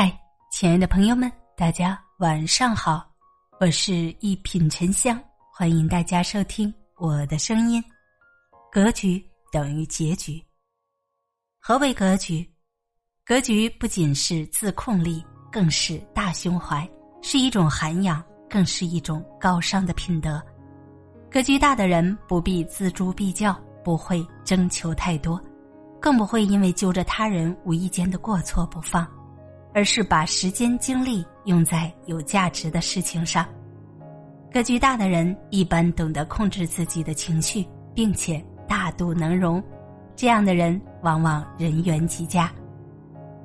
[0.00, 0.16] 嗨，
[0.52, 3.04] 亲爱的朋友们，大家晚上好！
[3.58, 5.20] 我是一品沉香，
[5.52, 7.82] 欢迎大家收听我的声音。
[8.70, 10.40] 格局等于结局。
[11.58, 12.48] 何为格局？
[13.24, 15.20] 格局不仅是自控力，
[15.50, 16.88] 更是大胸怀，
[17.20, 20.40] 是一种涵养，更是一种高尚的品德。
[21.28, 23.52] 格局大的人不必锱铢必较，
[23.82, 25.42] 不会征求太多，
[26.00, 29.04] 更不会因为揪着他人无意间的过错不放。
[29.72, 33.46] 而是把时间精力用在有价值的事情上。
[34.50, 39.62] 格局大的人一般懂得控制自己的情绪，并且大度能容，
[40.16, 42.50] 这样的人往往人缘极佳。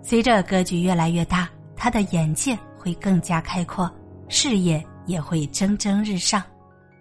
[0.01, 3.89] 随着格局越来越大，他的眼界会更加开阔，
[4.29, 6.41] 事业也会蒸蒸日上，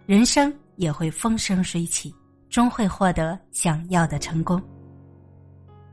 [0.05, 2.13] 人生也会风生水起，
[2.51, 4.61] 终会获得想要的成功。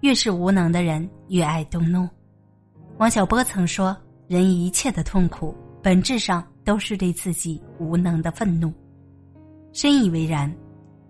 [0.01, 2.09] 越是无能的人，越爱动怒。
[2.99, 3.95] 王小波曾说
[4.27, 8.73] ：“人一切的痛苦，本质上都是对自己无能的愤怒。”
[9.71, 10.53] 深以为然。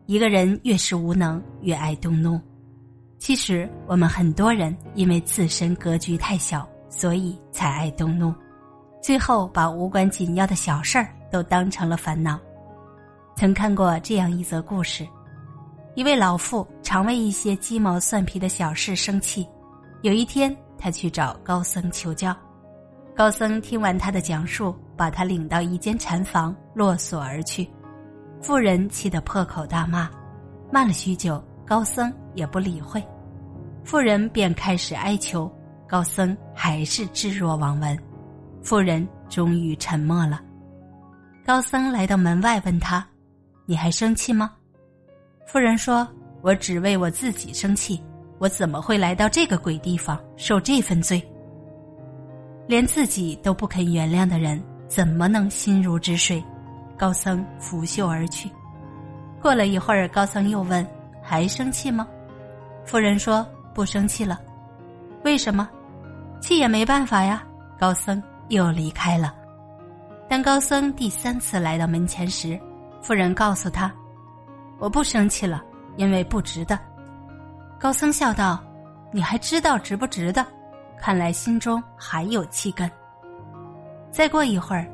[0.05, 2.39] 一个人越是无能，越爱动怒。
[3.17, 8.33] 其实，我们很多人因为自身格局太小，所以才爱动怒，
[9.01, 12.39] 最后把无关紧要的小事儿都当成了烦恼。
[13.35, 15.07] 曾看过这样一则故事：
[15.95, 19.47] 一位老妇常为一些鸡毛蒜皮的小事生气，
[20.03, 20.55] 有一天。
[20.79, 22.35] 他去找高僧求教，
[23.15, 27.69] 高僧听完他的讲述，把他领到一间禅房，落锁而去。
[28.41, 30.09] 妇人气得破口大骂，
[30.71, 33.03] 骂了许久，高僧也不理会。
[33.83, 35.51] 妇人便开始哀求，
[35.87, 37.99] 高僧还是置若罔闻。
[38.63, 40.41] 妇人终于沉默了。
[41.45, 43.05] 高僧来到门外，问他
[43.65, 44.51] ：“你还生气吗？”
[45.47, 46.07] 妇人说
[46.41, 48.01] ：“我只为我自己生气。”
[48.39, 51.21] 我怎么会来到这个鬼地方受这份罪？
[52.67, 56.43] 连自己都不肯原谅的人，怎么能心如止水？
[56.97, 58.49] 高僧拂袖而去。
[59.41, 60.85] 过了一会儿，高僧又问
[61.21, 62.07] ：“还生气吗？”
[62.85, 64.39] 夫人说：“不生气了。”
[65.23, 65.69] 为什么？
[66.41, 67.43] 气也没办法呀。
[67.77, 69.33] 高僧又离开了。
[70.27, 72.59] 当高僧第三次来到门前时，
[73.01, 73.91] 夫人告诉他
[74.77, 75.63] ：“我不生气了，
[75.95, 76.77] 因为不值得。”
[77.79, 78.61] 高僧笑道
[79.09, 80.45] ：“你还知道值不值得？
[80.99, 82.91] 看来心中还有气根。”
[84.11, 84.85] 再过一会儿，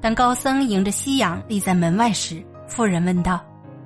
[0.00, 3.40] 当高僧迎着夕阳立在门外时，妇人问道：“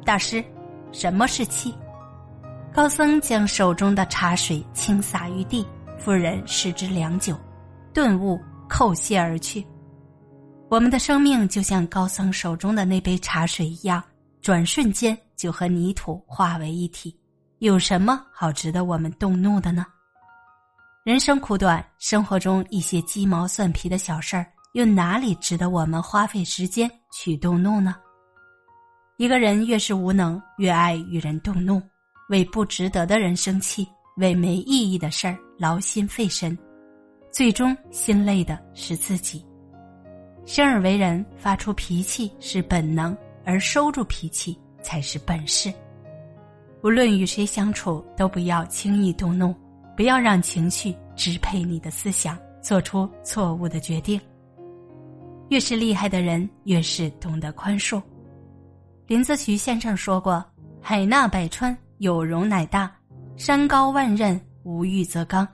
[0.06, 0.42] 大师，
[0.90, 1.74] 什么是气？”
[2.72, 5.66] 高僧将手中的茶水倾洒于地，
[5.98, 7.36] 妇人视之良久，
[7.92, 8.40] 顿悟，
[8.70, 9.66] 叩谢而去。
[10.70, 14.02] 我们的生命就像高僧手中的那杯茶水一样，
[14.40, 17.14] 转瞬间就和泥土化为一体。
[17.60, 19.86] 有什么好值得我们动怒的呢？
[21.04, 27.96] 人生苦短，生活中一些鸡毛蒜皮的小事儿，又哪里值得我们花费时间去动怒呢？
[29.16, 31.80] 一个人越是无能，越爱与人动怒，
[32.28, 33.88] 为不值得的人生气，
[34.18, 36.56] 为没意义的事儿劳心费神，
[37.32, 39.42] 最终心累的是自己。
[40.44, 45.72] 生而为人，发出脾气是本能，而收住脾气才是本事。
[46.86, 49.52] 无论与谁相处，都不要轻易动怒，
[49.96, 54.20] 不要让情绪支配你的思想，做出错误的决定。
[55.48, 58.00] 越是厉害的人，越是懂得宽恕。
[59.08, 60.44] 林则徐先生说过
[60.80, 62.88] ：“海纳百川，有容乃大；
[63.36, 65.44] 山高万仞，无欲则刚。”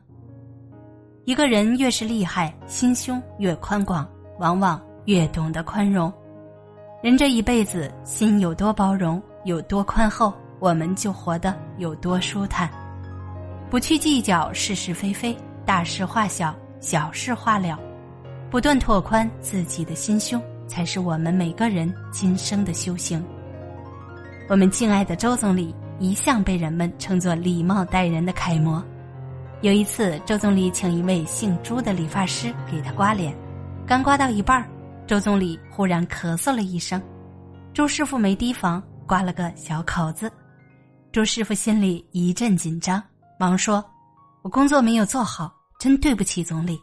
[1.24, 4.06] 一个人越是厉害，心胸越宽广，
[4.38, 6.12] 往往越懂得宽容。
[7.02, 10.30] 人这一辈子，心有多包容，有多宽厚。
[10.62, 12.70] 我们就活得有多舒坦，
[13.68, 15.36] 不去计较是是非非，
[15.66, 17.76] 大事化小，小事化了，
[18.48, 23.20] 不断拓宽自己的心胸，才是我们每个人今生的修行。
[24.48, 28.80] 我们敬爱的周总理一向被人们称作礼貌待人的楷模。
[29.62, 33.36] 有一次，周总理请一位姓朱的理发师给他刮脸，
[33.84, 34.64] 刚刮到一半
[35.08, 37.02] 周总理忽然咳嗽了一声，
[37.74, 40.30] 朱师傅没提防，刮了个小口子。
[41.12, 43.00] 朱师傅心里一阵紧张，
[43.38, 43.84] 忙说
[44.40, 46.80] ：“我工作没有做好，真对不起总理。”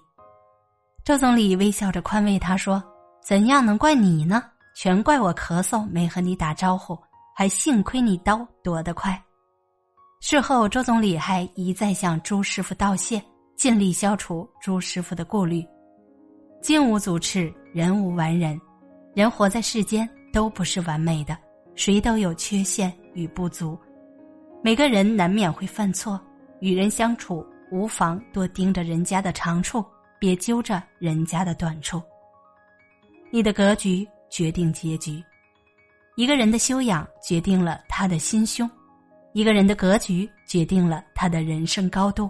[1.03, 2.81] 周总理微笑着宽慰他说
[3.25, 4.43] ：“怎样能怪你呢？
[4.75, 6.95] 全怪我咳嗽没和你打招呼，
[7.35, 9.19] 还幸亏你刀躲得快。”
[10.21, 13.19] 事后，周总理还一再向朱师傅道谢，
[13.55, 15.65] 尽力消除朱师傅的顾虑。
[16.61, 18.61] 金无足赤，人无完人，
[19.15, 21.35] 人活在世间都不是完美的，
[21.73, 23.75] 谁都有缺陷与不足。
[24.61, 26.19] 每个人难免会犯错，
[26.59, 29.83] 与人相处无妨多盯着人家的长处，
[30.19, 32.01] 别揪着人家的短处。
[33.31, 35.23] 你的格局决定结局，
[36.17, 38.69] 一个人的修养决定了他的心胸，
[39.31, 42.29] 一个人的格局决定了他的人生高度。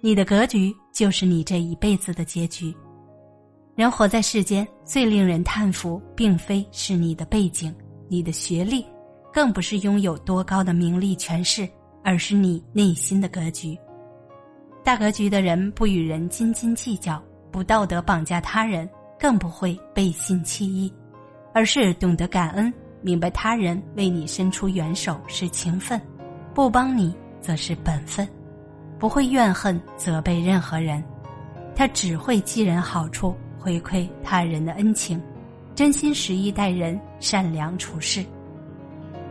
[0.00, 2.74] 你的格局就是你这一辈子的结局。
[3.74, 7.74] 人活在世间，最令人叹服，并非是你的背景、
[8.08, 8.86] 你的学历，
[9.34, 11.68] 更不是拥有多高的名利权势，
[12.04, 13.76] 而是你内心的格局。
[14.84, 17.20] 大格局的人不与人斤斤计较，
[17.50, 18.88] 不道德绑架他人，
[19.18, 20.92] 更不会背信弃义，
[21.52, 22.72] 而是懂得感恩，
[23.02, 26.00] 明白他人为你伸出援手是情分，
[26.54, 28.28] 不帮你则是本分，
[29.00, 31.02] 不会怨恨责备任何人，
[31.74, 35.20] 他只会记人好处，回馈他人的恩情，
[35.74, 38.24] 真心实意待人，善良处事。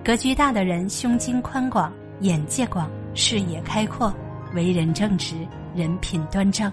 [0.06, 1.90] 格局大的人胸襟宽广，
[2.20, 4.14] 眼界广，视野开阔。
[4.54, 5.36] 为人正直，
[5.74, 6.70] 人品端正，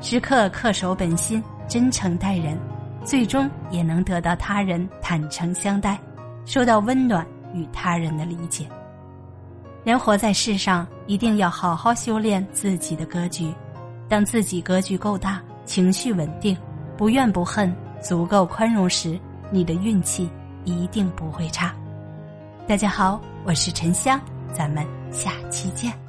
[0.00, 2.58] 时刻恪守本心，真诚待人，
[3.04, 6.00] 最终也能得到他人坦诚相待，
[6.46, 8.66] 受到温暖与他人的理解。
[9.84, 13.52] 人活在世上，一定要好好修炼自己的格局。
[14.08, 16.56] 当自己格局够大，情绪稳定，
[16.96, 17.72] 不怨不恨，
[18.02, 19.20] 足够宽容时，
[19.50, 20.28] 你的运气
[20.64, 21.72] 一定不会差。
[22.68, 24.20] 大家好，我是沉香，
[24.52, 26.07] 咱们下期见。